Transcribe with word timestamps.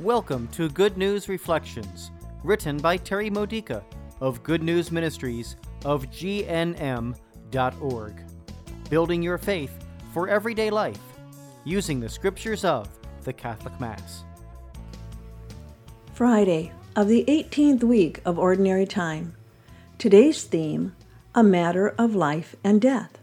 Welcome 0.00 0.48
to 0.52 0.70
Good 0.70 0.96
News 0.96 1.28
Reflections, 1.28 2.10
written 2.42 2.78
by 2.78 2.96
Terry 2.96 3.28
Modica 3.28 3.84
of 4.22 4.42
Good 4.42 4.62
News 4.62 4.90
Ministries 4.90 5.56
of 5.84 6.06
GNM.org. 6.06 7.14
Building 8.88 9.22
your 9.22 9.36
faith 9.36 9.84
for 10.14 10.26
everyday 10.30 10.70
life 10.70 11.02
using 11.64 12.00
the 12.00 12.08
scriptures 12.08 12.64
of 12.64 12.88
the 13.24 13.34
Catholic 13.34 13.78
Mass. 13.78 14.24
Friday 16.14 16.72
of 16.96 17.06
the 17.06 17.26
18th 17.28 17.84
week 17.84 18.22
of 18.24 18.38
Ordinary 18.38 18.86
Time. 18.86 19.36
Today's 19.98 20.44
theme 20.44 20.96
A 21.34 21.42
Matter 21.42 21.90
of 21.98 22.14
Life 22.14 22.56
and 22.64 22.80
Death. 22.80 23.19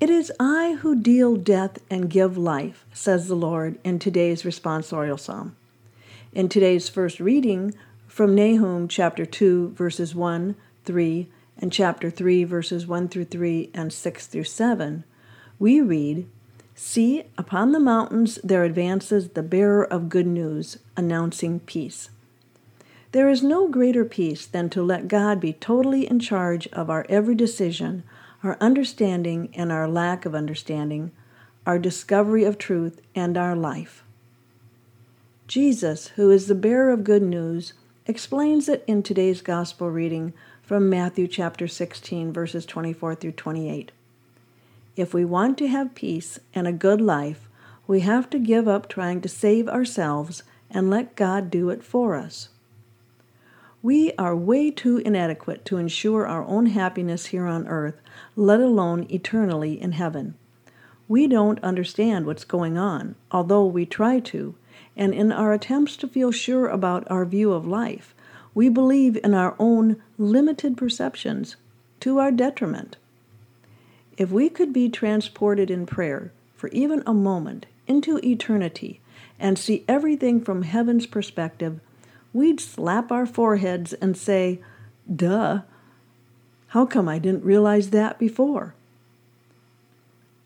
It 0.00 0.10
is 0.10 0.32
I 0.38 0.78
who 0.82 0.94
deal 0.94 1.34
death 1.34 1.80
and 1.90 2.08
give 2.08 2.38
life, 2.38 2.86
says 2.92 3.26
the 3.26 3.34
Lord 3.34 3.80
in 3.82 3.98
today's 3.98 4.44
responsorial 4.44 5.18
psalm. 5.18 5.56
In 6.32 6.48
today's 6.48 6.88
first 6.88 7.18
reading 7.18 7.74
from 8.06 8.32
Nahum 8.32 8.86
chapter 8.86 9.26
2, 9.26 9.70
verses 9.70 10.14
1, 10.14 10.54
3, 10.84 11.28
and 11.58 11.72
chapter 11.72 12.10
3, 12.10 12.44
verses 12.44 12.86
1 12.86 13.08
through 13.08 13.24
3 13.24 13.70
and 13.74 13.92
6 13.92 14.26
through 14.28 14.44
7, 14.44 15.02
we 15.58 15.80
read, 15.80 16.28
See, 16.76 17.24
upon 17.36 17.72
the 17.72 17.80
mountains 17.80 18.38
there 18.44 18.62
advances 18.62 19.30
the 19.30 19.42
bearer 19.42 19.82
of 19.82 20.08
good 20.08 20.28
news, 20.28 20.78
announcing 20.96 21.58
peace. 21.58 22.08
There 23.10 23.28
is 23.28 23.42
no 23.42 23.66
greater 23.66 24.04
peace 24.04 24.46
than 24.46 24.70
to 24.70 24.82
let 24.82 25.08
God 25.08 25.40
be 25.40 25.54
totally 25.54 26.06
in 26.08 26.20
charge 26.20 26.68
of 26.68 26.88
our 26.88 27.04
every 27.08 27.34
decision 27.34 28.04
our 28.42 28.56
understanding 28.60 29.50
and 29.54 29.72
our 29.72 29.88
lack 29.88 30.24
of 30.24 30.34
understanding, 30.34 31.10
our 31.66 31.78
discovery 31.78 32.44
of 32.44 32.58
truth, 32.58 33.00
and 33.14 33.36
our 33.36 33.56
life. 33.56 34.04
Jesus, 35.46 36.08
who 36.08 36.30
is 36.30 36.46
the 36.46 36.54
bearer 36.54 36.90
of 36.90 37.04
good 37.04 37.22
news, 37.22 37.72
explains 38.06 38.68
it 38.68 38.84
in 38.86 39.02
today's 39.02 39.40
gospel 39.40 39.90
reading 39.90 40.32
from 40.62 40.88
Matthew 40.88 41.26
chapter 41.26 41.66
16, 41.66 42.32
verses 42.32 42.66
24 42.66 43.14
through 43.14 43.32
28. 43.32 43.90
If 44.96 45.14
we 45.14 45.24
want 45.24 45.56
to 45.58 45.68
have 45.68 45.94
peace 45.94 46.38
and 46.54 46.66
a 46.66 46.72
good 46.72 47.00
life, 47.00 47.48
we 47.86 48.00
have 48.00 48.28
to 48.30 48.38
give 48.38 48.68
up 48.68 48.88
trying 48.88 49.20
to 49.22 49.28
save 49.28 49.68
ourselves 49.68 50.42
and 50.70 50.90
let 50.90 51.16
God 51.16 51.50
do 51.50 51.70
it 51.70 51.82
for 51.82 52.14
us. 52.14 52.50
We 53.82 54.12
are 54.18 54.34
way 54.34 54.72
too 54.72 54.98
inadequate 54.98 55.64
to 55.66 55.76
ensure 55.76 56.26
our 56.26 56.44
own 56.44 56.66
happiness 56.66 57.26
here 57.26 57.46
on 57.46 57.68
earth, 57.68 58.00
let 58.34 58.60
alone 58.60 59.06
eternally 59.08 59.80
in 59.80 59.92
heaven. 59.92 60.34
We 61.06 61.28
don't 61.28 61.62
understand 61.62 62.26
what's 62.26 62.44
going 62.44 62.76
on, 62.76 63.14
although 63.30 63.64
we 63.66 63.86
try 63.86 64.18
to, 64.20 64.56
and 64.96 65.14
in 65.14 65.30
our 65.30 65.52
attempts 65.52 65.96
to 65.98 66.08
feel 66.08 66.32
sure 66.32 66.66
about 66.66 67.08
our 67.08 67.24
view 67.24 67.52
of 67.52 67.66
life, 67.66 68.14
we 68.52 68.68
believe 68.68 69.16
in 69.22 69.32
our 69.32 69.54
own 69.60 70.02
limited 70.18 70.76
perceptions 70.76 71.54
to 72.00 72.18
our 72.18 72.32
detriment. 72.32 72.96
If 74.16 74.32
we 74.32 74.48
could 74.48 74.72
be 74.72 74.88
transported 74.88 75.70
in 75.70 75.86
prayer 75.86 76.32
for 76.56 76.68
even 76.70 77.04
a 77.06 77.14
moment 77.14 77.66
into 77.86 78.18
eternity 78.24 79.00
and 79.38 79.56
see 79.56 79.84
everything 79.86 80.40
from 80.40 80.62
heaven's 80.62 81.06
perspective, 81.06 81.78
we'd 82.32 82.60
slap 82.60 83.10
our 83.10 83.26
foreheads 83.26 83.92
and 83.94 84.16
say, 84.16 84.60
Duh, 85.14 85.62
how 86.68 86.86
come 86.86 87.08
I 87.08 87.18
didn't 87.18 87.44
realize 87.44 87.90
that 87.90 88.18
before? 88.18 88.74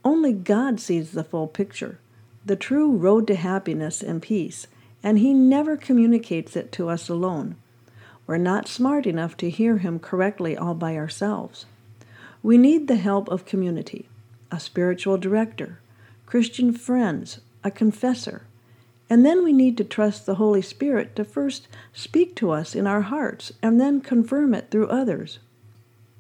Only 0.05 0.33
God 0.33 0.81
sees 0.81 1.13
the 1.13 1.25
full 1.25 1.47
picture, 1.47 1.99
the 2.45 2.57
true 2.57 2.91
road 2.91 3.27
to 3.29 3.35
happiness 3.35 4.03
and 4.03 4.23
peace, 4.23 4.67
and 5.03 5.19
He 5.19 5.35
never 5.35 5.77
communicates 5.77 6.57
it 6.57 6.73
to 6.73 6.89
us 6.89 7.09
alone. 7.09 7.57
We're 8.27 8.39
not 8.39 8.69
smart 8.69 9.07
enough 9.07 9.37
to 9.39 9.51
hear 9.51 9.79
Him 9.79 9.99
correctly 9.99 10.57
all 10.57 10.75
by 10.75 10.97
ourselves. 10.97 11.67
We 12.43 12.59
need 12.59 12.89
the 12.89 12.97
help 12.97 13.29
of 13.29 13.45
community, 13.45 14.09
a 14.51 14.59
spiritual 14.59 15.19
director, 15.19 15.81
Christian 16.27 16.73
friends, 16.73 17.41
a 17.63 17.71
confessor, 17.71 18.47
and 19.13 19.27
then 19.27 19.45
we 19.45 19.53
need 19.53 19.77
to 19.77 19.85
trust 19.85 20.25
the 20.25 20.37
Holy 20.37 20.63
Spirit 20.63 21.15
to 21.15 21.23
first 21.23 21.69
speak 21.93 22.35
to 22.35 22.51
us 22.51 22.75
in 22.75 22.87
our 22.87 23.03
hearts 23.03 23.53
and 23.63 23.79
then 23.79 24.01
confirm 24.01 24.55
it 24.55 24.71
through 24.71 24.89
others. 24.89 25.39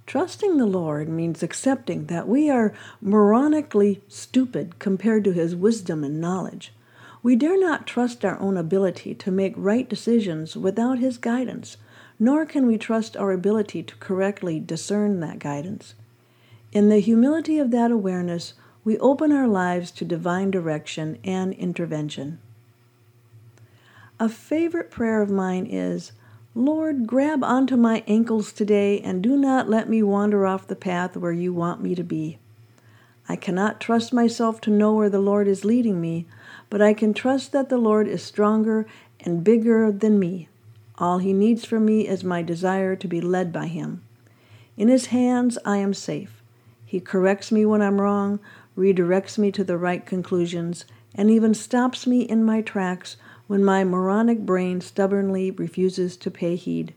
Trusting 0.05 0.59
the 0.59 0.67
Lord 0.67 1.09
means 1.09 1.43
accepting 1.43 2.05
that 2.09 2.29
we 2.29 2.51
are 2.51 2.75
moronically 3.03 4.03
stupid 4.09 4.79
compared 4.79 5.25
to 5.25 5.33
His 5.33 5.57
wisdom 5.57 6.05
and 6.05 6.21
knowledge. 6.21 6.75
We 7.23 7.35
dare 7.35 7.59
not 7.59 7.87
trust 7.87 8.27
our 8.27 8.39
own 8.39 8.59
ability 8.59 9.15
to 9.15 9.31
make 9.31 9.55
right 9.57 9.89
decisions 9.89 10.55
without 10.55 10.99
His 10.99 11.17
guidance, 11.17 11.79
nor 12.19 12.45
can 12.45 12.67
we 12.67 12.77
trust 12.77 13.17
our 13.17 13.33
ability 13.33 13.83
to 13.85 13.97
correctly 13.97 14.61
discern 14.61 15.21
that 15.21 15.39
guidance. 15.39 15.95
In 16.73 16.91
the 16.91 16.99
humility 16.99 17.59
of 17.59 17.71
that 17.71 17.91
awareness, 17.91 18.53
we 18.85 18.99
open 18.99 19.33
our 19.33 19.49
lives 19.49 19.91
to 19.93 20.05
divine 20.05 20.51
direction 20.51 21.17
and 21.25 21.55
intervention. 21.55 22.39
A 24.23 24.29
favorite 24.29 24.93
prayer 24.93 25.21
of 25.21 25.33
mine 25.33 25.67
is, 25.67 26.13
Lord, 26.55 27.09
grab 27.09 27.43
onto 27.43 27.77
my 27.77 28.05
ankles 28.07 28.53
today 28.53 29.01
and 29.01 29.21
do 29.21 29.37
not 29.37 29.69
let 29.69 29.89
me 29.89 30.01
wander 30.01 30.47
off 30.47 30.69
the 30.69 30.77
path 30.77 31.17
where 31.17 31.33
you 31.33 31.53
want 31.53 31.83
me 31.83 31.97
to 31.97 32.05
be. 32.05 32.39
I 33.29 33.35
cannot 33.35 33.81
trust 33.81 34.13
myself 34.13 34.61
to 34.61 34.71
know 34.71 34.95
where 34.95 35.11
the 35.11 35.19
Lord 35.19 35.49
is 35.49 35.65
leading 35.65 36.01
me, 36.01 36.29
but 36.71 36.81
I 36.81 36.95
can 36.95 37.13
trust 37.13 37.51
that 37.51 37.69
the 37.69 37.79
Lord 37.79 38.07
is 38.07 38.23
stronger 38.23 38.87
and 39.19 39.43
bigger 39.43 39.91
than 39.91 40.21
me. 40.21 40.49
All 40.99 41.19
he 41.19 41.33
needs 41.33 41.65
from 41.65 41.85
me 41.85 42.07
is 42.07 42.23
my 42.23 42.43
desire 42.43 42.95
to 42.95 43.09
be 43.09 43.21
led 43.21 43.53
by 43.53 43.67
him. 43.67 44.05
In 44.77 44.87
his 44.87 45.07
hands 45.07 45.59
I 45.65 45.79
am 45.79 45.95
safe. 45.95 46.45
He 46.87 47.01
corrects 47.01 47.51
me 47.51 47.67
when 47.67 47.83
I'm 47.83 48.01
wrong, 48.01 48.39
redirects 48.79 49.37
me 49.37 49.51
to 49.51 49.65
the 49.65 49.77
right 49.77 50.07
conclusions, 50.07 50.85
and 51.13 51.29
even 51.29 51.55
stops 51.55 52.07
me 52.07 52.21
in 52.21 52.45
my 52.45 52.63
tracks 52.63 53.17
when 53.53 53.63
my 53.63 53.85
moronic 53.85 54.39
brain 54.47 54.81
stubbornly 54.81 55.51
refuses 55.51 56.17
to 56.17 56.31
pay 56.31 56.57
heed. 56.57 56.95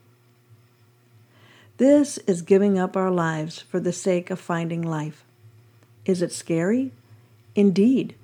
This 1.76 2.18
is 2.20 2.42
giving 2.42 2.80
up 2.80 2.96
our 2.96 3.12
lives 3.12 3.60
for 3.60 3.82
the 3.82 3.92
sake 3.92 4.30
of 4.30 4.40
finding 4.40 4.82
life. 4.82 5.26
Is 6.06 6.22
it 6.22 6.32
scary? 6.32 6.94
Indeed. 7.56 8.16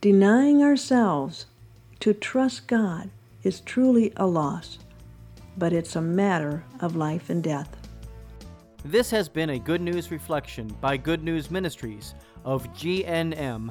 Denying 0.00 0.60
ourselves 0.60 1.46
to 2.00 2.12
trust 2.12 2.66
God 2.66 3.10
is 3.44 3.60
truly 3.60 4.12
a 4.16 4.26
loss, 4.26 4.80
but 5.56 5.72
it's 5.72 5.94
a 5.94 6.02
matter 6.02 6.64
of 6.80 6.96
life 6.96 7.30
and 7.30 7.44
death. 7.44 7.76
This 8.84 9.08
has 9.12 9.28
been 9.28 9.50
a 9.50 9.58
Good 9.60 9.80
News 9.80 10.10
Reflection 10.10 10.66
by 10.80 10.96
Good 10.96 11.22
News 11.22 11.48
Ministries 11.48 12.16
of 12.44 12.66
GNM.org. 12.72 13.70